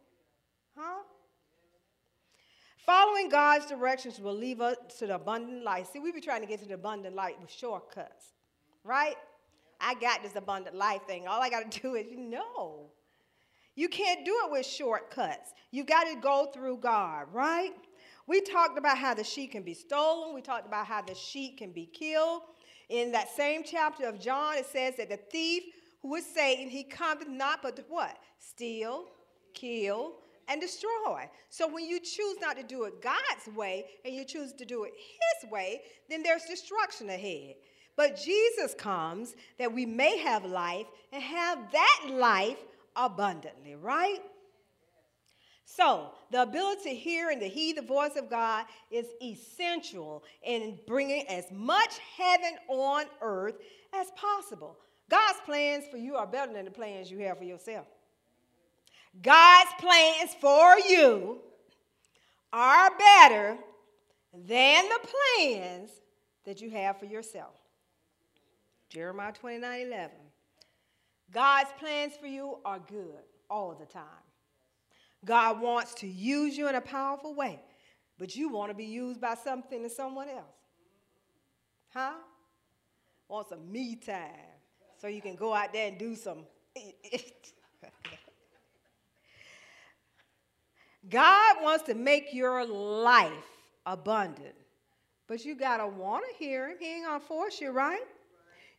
[0.77, 1.03] Huh?
[2.85, 5.89] Following God's directions will lead us to the abundant life.
[5.91, 8.27] See, we be trying to get to the abundant life with shortcuts,
[8.85, 9.17] right?
[9.81, 11.27] I got this abundant life thing.
[11.27, 12.91] All I got to do is, you know.
[13.75, 15.53] You can't do it with shortcuts.
[15.71, 17.73] You got to go through God, right?
[18.27, 20.33] We talked about how the sheep can be stolen.
[20.33, 22.41] We talked about how the sheep can be killed.
[22.89, 25.63] In that same chapter of John, it says that the thief
[26.01, 28.17] who is Satan, he cometh not but to what?
[28.39, 29.05] Steal,
[29.53, 30.15] kill,
[30.47, 31.29] and destroy.
[31.49, 34.83] So when you choose not to do it God's way and you choose to do
[34.83, 37.55] it his way, then there's destruction ahead.
[37.95, 42.57] But Jesus comes that we may have life and have that life
[42.95, 44.19] abundantly, right?
[45.75, 50.77] So, the ability to hear and to heed the voice of God is essential in
[50.85, 53.55] bringing as much heaven on earth
[53.93, 54.77] as possible.
[55.09, 57.87] God's plans for you are better than the plans you have for yourself.
[59.21, 61.39] God's plans for you
[62.51, 63.57] are better
[64.33, 65.07] than the
[65.37, 65.91] plans
[66.45, 67.55] that you have for yourself.
[68.89, 70.09] Jeremiah 29 11.
[71.31, 74.03] God's plans for you are good all the time.
[75.23, 77.61] God wants to use you in a powerful way,
[78.17, 80.55] but you want to be used by something or someone else.
[81.93, 82.13] Huh?
[83.27, 84.29] Want some me time,
[84.99, 86.45] so you can go out there and do some.
[91.09, 93.31] God wants to make your life
[93.85, 94.55] abundant,
[95.27, 96.77] but you got to want to hear Him.
[96.79, 98.01] He ain't going to force you, right?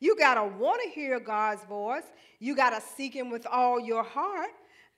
[0.00, 2.04] You got to want to hear God's voice.
[2.38, 4.50] You got to seek Him with all your heart.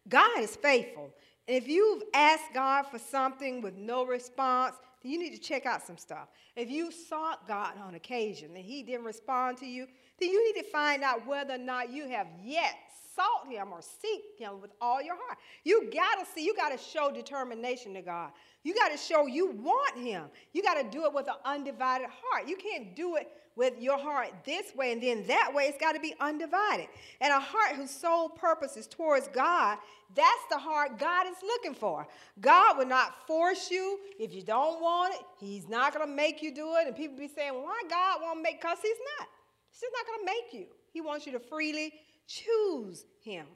[0.08, 1.10] God is faithful.
[1.46, 5.66] And if you've asked God for something with no response, then you need to check
[5.66, 6.28] out some stuff.
[6.56, 9.86] If you sought God on occasion and He didn't respond to you,
[10.20, 12.74] then you need to find out whether or not you have yet
[13.14, 15.38] sought him or seek him with all your heart.
[15.62, 18.30] You got to see, you got to show determination to God.
[18.62, 20.24] You got to show you want him.
[20.52, 22.48] You got to do it with an undivided heart.
[22.48, 25.64] You can't do it with your heart this way and then that way.
[25.64, 26.86] It's got to be undivided.
[27.20, 29.78] And a heart whose sole purpose is towards God,
[30.14, 32.06] that's the heart God is looking for.
[32.40, 35.20] God will not force you if you don't want it.
[35.38, 36.86] He's not going to make you do it.
[36.86, 39.28] And people be saying, why God won't make, because he's not.
[39.70, 40.66] He's just not going to make you.
[40.92, 41.92] He wants you to freely
[42.26, 43.46] choose him.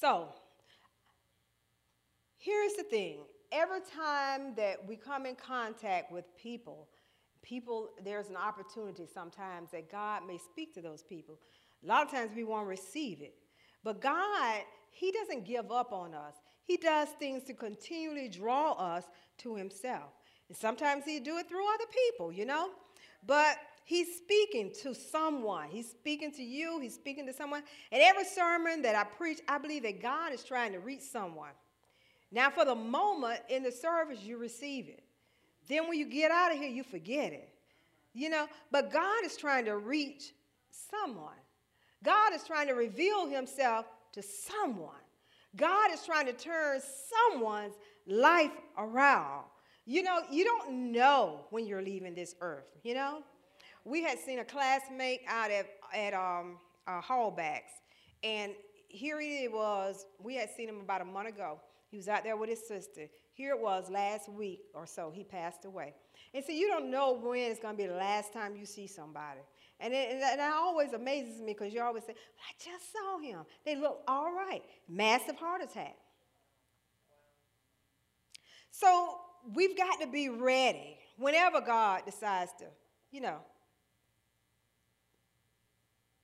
[0.00, 0.28] So,
[2.38, 3.18] here's the thing
[3.52, 6.88] every time that we come in contact with people,
[7.46, 11.38] people, there's an opportunity sometimes that God may speak to those people.
[11.84, 13.34] A lot of times we won't receive it.
[13.84, 16.34] But God, He doesn't give up on us.
[16.64, 19.04] He does things to continually draw us
[19.38, 20.12] to Himself.
[20.48, 22.70] And sometimes He do it through other people, you know?
[23.24, 25.68] But He's speaking to someone.
[25.68, 26.80] He's speaking to you.
[26.80, 27.62] He's speaking to someone.
[27.92, 31.50] And every sermon that I preach, I believe that God is trying to reach someone.
[32.32, 35.04] Now, for the moment in the service, you receive it.
[35.68, 37.48] Then when you get out of here, you forget it.
[38.12, 40.32] You know, but God is trying to reach
[40.70, 41.34] someone.
[42.02, 44.94] God is trying to reveal himself to someone.
[45.54, 46.80] God is trying to turn
[47.30, 47.74] someone's
[48.06, 49.44] life around.
[49.84, 53.22] You know, you don't know when you're leaving this earth, you know?
[53.86, 57.70] we had seen a classmate out at, at um, uh, Hallbacks,
[58.24, 58.52] and
[58.88, 60.06] here he was.
[60.20, 61.60] We had seen him about a month ago.
[61.88, 63.06] He was out there with his sister.
[63.36, 65.92] Here it was last week or so, he passed away.
[66.32, 68.86] And so you don't know when it's going to be the last time you see
[68.86, 69.40] somebody.
[69.78, 73.44] And it, and that always amazes me because you always say, I just saw him.
[73.66, 74.62] They look all right.
[74.88, 75.96] Massive heart attack.
[78.70, 79.18] So
[79.54, 82.64] we've got to be ready whenever God decides to,
[83.10, 83.36] you know,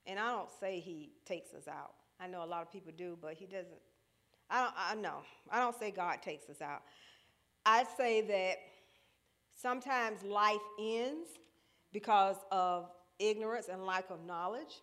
[0.06, 1.92] and I don't say he takes us out.
[2.18, 3.80] I know a lot of people do, but he doesn't.
[4.52, 5.22] I don't, I know.
[5.50, 6.82] I don't say God takes us out.
[7.66, 8.58] I say that
[9.60, 11.28] sometimes life ends
[11.92, 14.80] because of ignorance and lack of knowledge.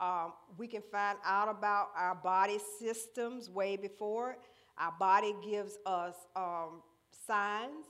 [0.00, 4.32] Um, we can find out about our body systems way before.
[4.32, 4.38] It.
[4.78, 6.82] Our body gives us um,
[7.26, 7.86] signs.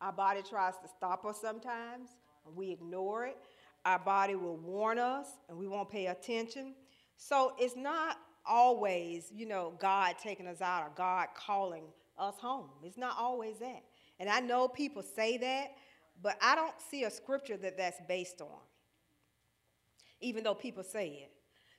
[0.00, 2.10] Our body tries to stop us sometimes,
[2.46, 3.36] and we ignore it
[3.84, 6.74] our body will warn us and we won't pay attention.
[7.16, 8.18] So it's not
[8.50, 11.84] always, you know, God taking us out or God calling
[12.18, 12.68] us home.
[12.82, 13.82] It's not always that.
[14.18, 15.68] And I know people say that,
[16.20, 18.58] but I don't see a scripture that that's based on,
[20.20, 21.32] even though people say it.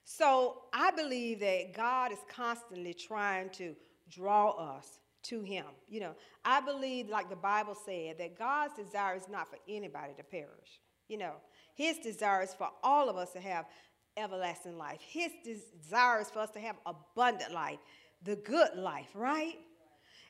[0.04, 3.76] So I believe that God is constantly trying to
[4.10, 5.66] draw us to Him.
[5.88, 10.14] You know, I believe, like the Bible said, that God's desire is not for anybody
[10.18, 10.80] to perish.
[11.08, 11.34] You know,
[11.76, 13.66] his desire is for all of us to have
[14.18, 15.00] everlasting life.
[15.02, 17.80] His desire is for us to have abundant life,
[18.24, 19.58] the good life, right?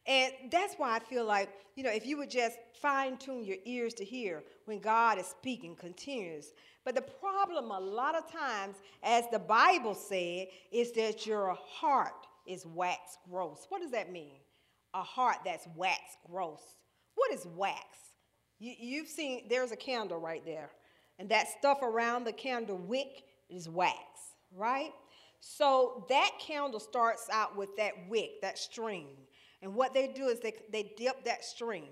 [0.08, 3.58] And that's why I feel like, you know, if you would just fine tune your
[3.66, 6.54] ears to hear when God is speaking continues.
[6.84, 12.28] But the problem a lot of times, as the Bible said, is that your heart
[12.48, 13.68] is wax gross.
[13.70, 14.40] What does that mean?
[14.94, 16.62] A heart that's wax gross.
[17.16, 17.86] What is wax?
[18.60, 20.72] You, you've seen, there's a candle right there.
[21.20, 23.98] And that stuff around the candle wick is wax,
[24.56, 24.92] right?
[25.40, 29.08] So that candle starts out with that wick, that string.
[29.62, 31.90] And what they do is they, they dip that string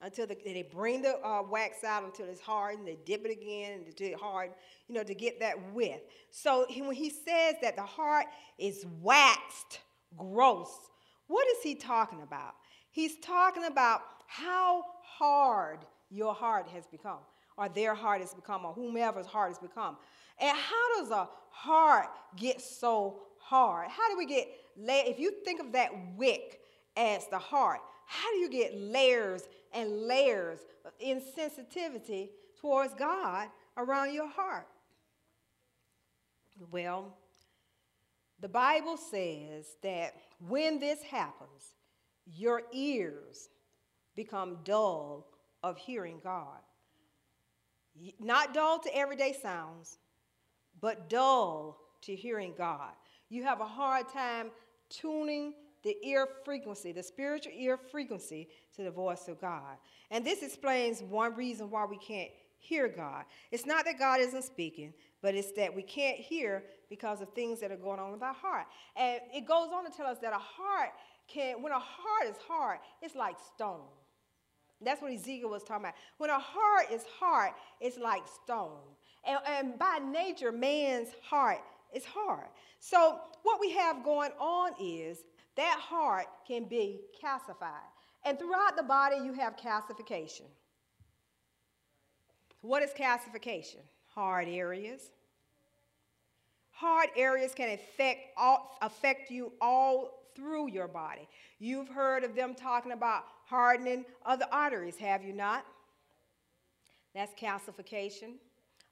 [0.00, 3.30] until the, they bring the uh, wax out until it's hard, and they dip it
[3.30, 4.50] again until it's hard,
[4.88, 6.02] you know, to get that width.
[6.30, 8.26] So he, when he says that the heart
[8.58, 9.80] is waxed
[10.16, 10.70] gross,
[11.26, 12.54] what is he talking about?
[12.90, 17.18] He's talking about how hard your heart has become
[17.56, 19.96] or their heart has become, or whomever's heart has become.
[20.40, 23.88] And how does a heart get so hard?
[23.90, 26.60] How do we get, if you think of that wick
[26.96, 32.28] as the heart, how do you get layers and layers of insensitivity
[32.60, 34.66] towards God around your heart?
[36.70, 37.16] Well,
[38.40, 41.72] the Bible says that when this happens,
[42.26, 43.48] your ears
[44.14, 45.26] become dull
[45.62, 46.58] of hearing God.
[48.20, 49.98] Not dull to everyday sounds,
[50.80, 52.92] but dull to hearing God.
[53.28, 54.50] You have a hard time
[54.90, 59.76] tuning the ear frequency, the spiritual ear frequency to the voice of God.
[60.10, 63.24] And this explains one reason why we can't hear God.
[63.52, 67.60] It's not that God isn't speaking, but it's that we can't hear because of things
[67.60, 68.66] that are going on with our heart.
[68.96, 70.90] And it goes on to tell us that a heart
[71.28, 73.80] can, when a heart is hard, it's like stone.
[74.80, 75.94] That's what Ezekiel was talking about.
[76.18, 78.80] When a heart is hard, it's like stone.
[79.26, 81.60] And, and by nature, man's heart
[81.94, 82.46] is hard.
[82.78, 85.24] So, what we have going on is
[85.56, 87.88] that heart can be calcified.
[88.24, 90.46] And throughout the body, you have calcification.
[92.62, 93.80] What is calcification?
[94.14, 95.10] Hard areas.
[96.70, 101.28] Hard areas can affect, all, affect you all through your body.
[101.58, 105.64] You've heard of them talking about hardening of the arteries, have you not?
[107.14, 108.34] That's calcification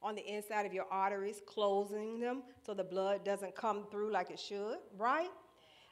[0.03, 4.31] on the inside of your arteries, closing them so the blood doesn't come through like
[4.31, 5.31] it should, right?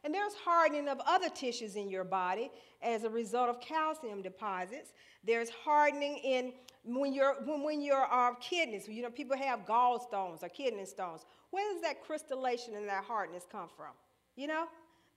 [0.05, 2.51] And there's hardening of other tissues in your body
[2.83, 4.93] as a result of calcium deposits.
[5.25, 6.53] There's hardening in
[6.85, 11.27] when your when, when your uh, kidneys, you know, people have gallstones or kidney stones.
[11.51, 13.93] Where does that crystallization and that hardness come from?
[14.37, 14.67] You know,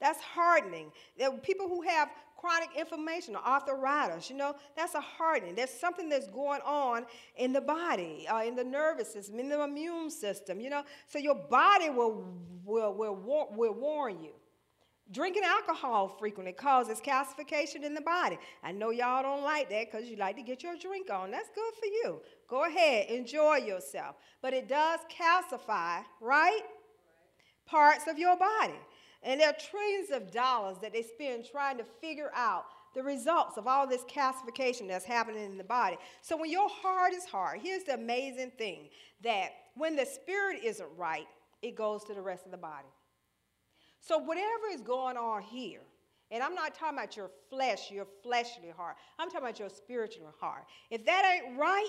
[0.00, 0.90] that's hardening.
[1.18, 5.54] There people who have chronic inflammation or arthritis, you know, that's a hardening.
[5.54, 9.62] There's something that's going on in the body, uh, in the nervous system, in the
[9.62, 10.82] immune system, you know.
[11.06, 14.32] So your body will, will, will, will warn you.
[15.10, 18.38] Drinking alcohol frequently causes calcification in the body.
[18.62, 21.30] I know y'all don't like that because you like to get your drink on.
[21.30, 22.20] That's good for you.
[22.48, 24.16] Go ahead, enjoy yourself.
[24.40, 26.62] But it does calcify, right?
[27.66, 28.74] Parts of your body.
[29.24, 33.56] And there are trillions of dollars that they spend trying to figure out the results
[33.56, 35.96] of all this calcification that's happening in the body.
[36.22, 38.88] So when your heart is hard, here's the amazing thing
[39.22, 41.26] that when the spirit isn't right,
[41.62, 42.88] it goes to the rest of the body.
[44.00, 45.80] So whatever is going on here,
[46.30, 48.96] and I'm not talking about your flesh, your fleshly heart.
[49.18, 50.64] I'm talking about your spiritual heart.
[50.90, 51.88] If that ain't right,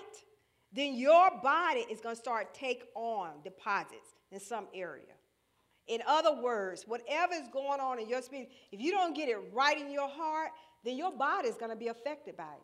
[0.71, 5.14] then your body is going to start take on deposits in some area.
[5.88, 9.38] In other words, whatever is going on in your spirit, if you don't get it
[9.53, 10.51] right in your heart,
[10.83, 12.63] then your body is going to be affected by it.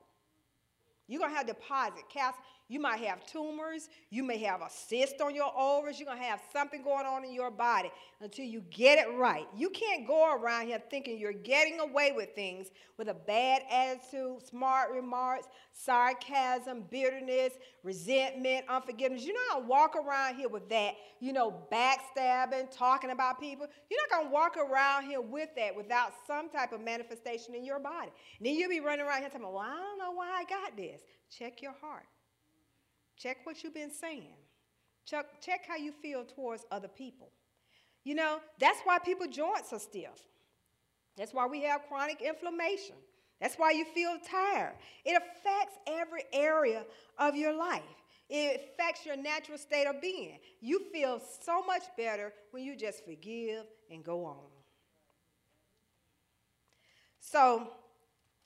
[1.08, 2.40] You're going to have deposit, cast.
[2.72, 3.90] You might have tumors.
[4.12, 6.00] You may have a cyst on your ovaries.
[6.00, 7.92] You're going to have something going on in your body
[8.22, 9.46] until you get it right.
[9.54, 14.48] You can't go around here thinking you're getting away with things with a bad attitude,
[14.48, 17.52] smart remarks, sarcasm, bitterness,
[17.84, 19.26] resentment, unforgiveness.
[19.26, 23.68] You're not going to walk around here with that, you know, backstabbing, talking about people.
[23.90, 27.66] You're not going to walk around here with that without some type of manifestation in
[27.66, 28.14] your body.
[28.38, 30.78] And then you'll be running around here talking, well, I don't know why I got
[30.78, 31.02] this.
[31.30, 32.06] Check your heart.
[33.22, 34.34] Check what you've been saying.
[35.06, 37.30] Check, check how you feel towards other people.
[38.04, 40.20] You know, that's why people joints are stiff.
[41.18, 42.96] That's why we have chronic inflammation.
[43.40, 44.74] That's why you feel tired.
[45.06, 46.84] It affects every area
[47.18, 47.82] of your life.
[48.30, 50.40] It affects your natural state of being.
[50.60, 54.38] You feel so much better when you just forgive and go on.
[57.20, 57.68] So,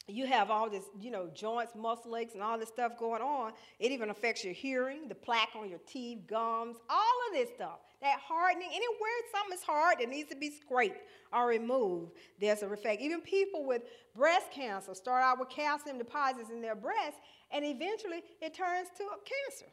[0.07, 3.53] you have all this, you know, joints, muscle aches, and all this stuff going on.
[3.79, 7.79] It even affects your hearing, the plaque on your teeth, gums, all of this stuff.
[8.01, 11.01] That hardening, anywhere something is hard that needs to be scraped
[11.33, 13.01] or removed, there's a effect.
[13.01, 13.81] Even people with
[14.15, 17.17] breast cancer start out with calcium deposits in their breast,
[17.51, 19.71] and eventually it turns to a cancer.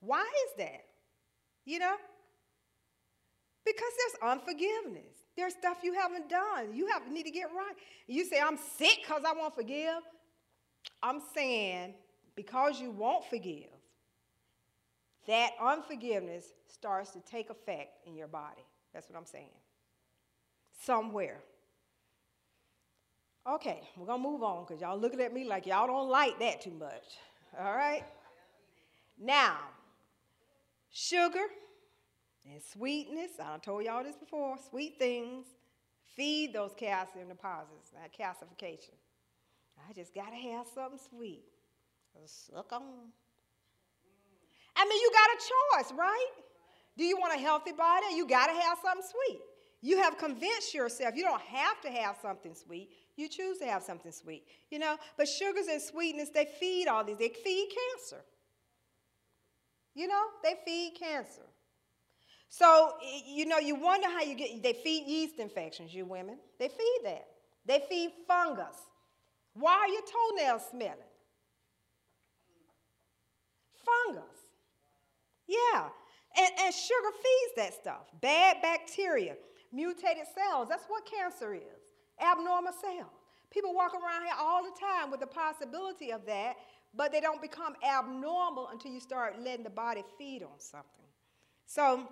[0.00, 0.84] Why is that?
[1.64, 1.96] You know?
[3.64, 5.15] Because there's unforgiveness.
[5.36, 6.74] There's stuff you haven't done.
[6.74, 7.74] You have, need to get right.
[8.06, 10.02] You say, I'm sick because I won't forgive.
[11.02, 11.94] I'm saying,
[12.34, 13.68] because you won't forgive,
[15.26, 18.64] that unforgiveness starts to take effect in your body.
[18.94, 19.50] That's what I'm saying.
[20.82, 21.40] Somewhere.
[23.48, 26.38] Okay, we're going to move on because y'all looking at me like y'all don't like
[26.40, 27.18] that too much.
[27.58, 28.04] All right?
[29.18, 29.56] Now,
[30.90, 31.46] sugar
[32.52, 35.46] and sweetness, I told y'all this before, sweet things
[36.16, 38.96] feed those calcium deposits, that calcification.
[39.88, 41.44] I just got to have something sweet.
[42.24, 42.82] Suck on.
[44.74, 46.30] I mean, you got a choice, right?
[46.96, 48.06] Do you want a healthy body?
[48.14, 49.40] You got to have something sweet.
[49.82, 52.88] You have convinced yourself you don't have to have something sweet.
[53.16, 54.96] You choose to have something sweet, you know.
[55.18, 57.18] But sugars and sweetness, they feed all these.
[57.18, 58.24] They feed cancer.
[59.94, 61.42] You know, they feed cancer.
[62.48, 62.92] So,
[63.26, 66.38] you know, you wonder how you get, they feed yeast infections, you women.
[66.58, 67.26] They feed that.
[67.66, 68.76] They feed fungus.
[69.54, 70.94] Why are your toenails smelling?
[73.84, 74.24] Fungus.
[75.46, 75.88] Yeah.
[76.38, 78.10] And, and sugar feeds that stuff.
[78.20, 79.36] Bad bacteria,
[79.72, 80.68] mutated cells.
[80.68, 81.62] That's what cancer is.
[82.20, 83.10] Abnormal cells.
[83.50, 86.56] People walk around here all the time with the possibility of that,
[86.94, 91.06] but they don't become abnormal until you start letting the body feed on something.
[91.66, 92.08] So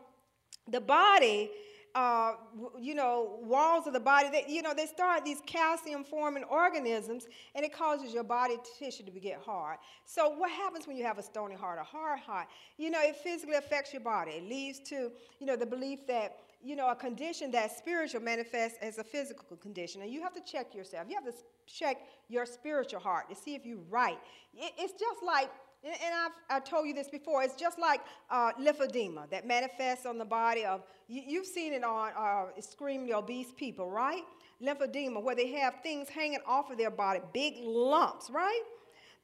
[0.69, 1.51] the body
[1.95, 2.33] uh,
[2.81, 7.27] you know, walls of the body, they, you know, they start these calcium forming organisms
[7.55, 9.79] and it causes your body tissue to get hard.
[10.05, 12.49] So, what happens when you have a stony heart, a hard heart?
[12.79, 14.33] You know, it physically affects your body.
[14.33, 18.79] It leads to, you know, the belief that, you know, a condition that's spiritual manifests
[18.83, 20.03] as a physical condition.
[20.03, 21.07] And you have to check yourself.
[21.09, 21.35] You have to
[21.67, 21.99] check
[22.29, 24.19] your spiritual heart to see if you're right.
[24.53, 25.49] It, it's just like
[25.85, 30.19] and I've, I've told you this before, it's just like uh, lymphedema that manifests on
[30.19, 34.23] the body of, you, have seen it on uh, extremely obese people, right?
[34.63, 38.63] Lymphedema, where they have things hanging off of their body, big lumps, right?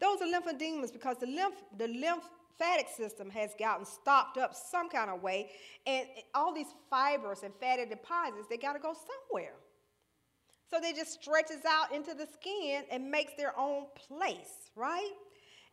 [0.01, 5.11] Those are lymphedemas because the lymph, the lymphatic system has gotten stopped up some kind
[5.11, 5.51] of way,
[5.87, 9.55] and all these fibers and fatty deposits, they got to go somewhere.
[10.71, 15.11] So they just stretches out into the skin and makes their own place, right?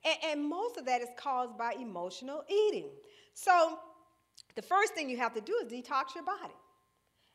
[0.06, 2.90] And, and most of that is caused by emotional eating.
[3.34, 3.80] So
[4.56, 6.54] the first thing you have to do is detox your body.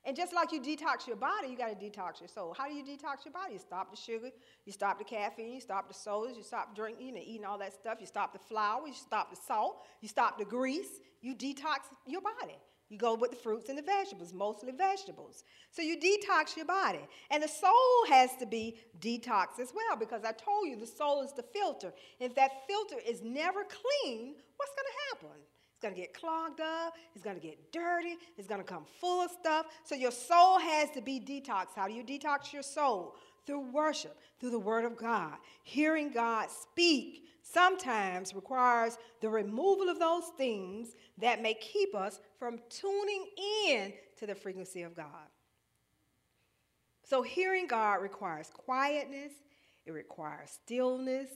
[0.04, 2.52] And just like you detox your body, you got to detox your soul.
[2.58, 3.52] How do you detox your body?
[3.52, 4.30] You stop the sugar,
[4.64, 7.72] you stop the caffeine, you stop the sodas, you stop drinking and eating all that
[7.72, 11.82] stuff, you stop the flour, you stop the salt, you stop the grease, you detox
[12.04, 12.58] your body.
[12.92, 15.44] You go with the fruits and the vegetables, mostly vegetables.
[15.70, 17.00] So you detox your body.
[17.30, 21.22] And the soul has to be detoxed as well because I told you the soul
[21.22, 21.94] is the filter.
[22.20, 25.40] If that filter is never clean, what's going to happen?
[25.40, 28.84] It's going to get clogged up, it's going to get dirty, it's going to come
[29.00, 29.64] full of stuff.
[29.84, 31.74] So your soul has to be detoxed.
[31.74, 33.16] How do you detox your soul?
[33.46, 35.32] Through worship, through the Word of God,
[35.64, 42.58] hearing God speak sometimes requires the removal of those things that may keep us from
[42.68, 43.26] tuning
[43.66, 45.28] in to the frequency of God.
[47.04, 49.32] So, hearing God requires quietness,
[49.84, 51.28] it requires stillness.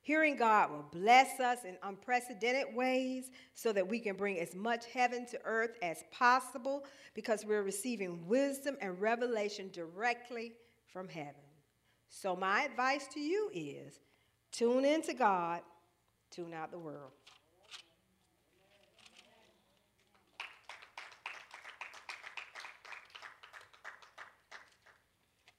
[0.00, 4.86] Hearing God will bless us in unprecedented ways so that we can bring as much
[4.86, 10.54] heaven to earth as possible because we're receiving wisdom and revelation directly
[10.86, 11.34] from heaven.
[12.08, 14.00] So, my advice to you is
[14.52, 15.60] Tune into God,
[16.30, 17.12] tune out the world.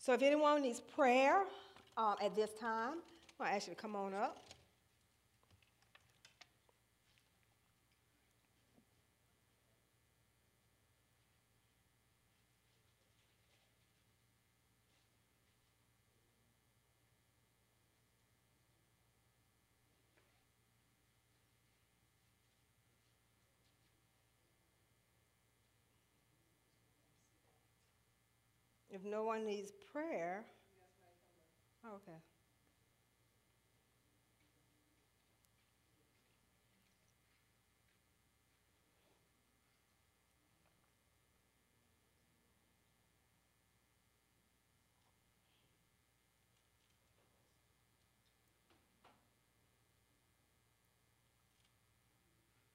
[0.09, 1.43] So if anyone needs prayer
[1.95, 2.95] um, at this time,
[3.39, 4.48] I'll ask you to come on up.
[28.99, 30.43] If no one needs prayer,
[31.85, 32.17] oh, okay.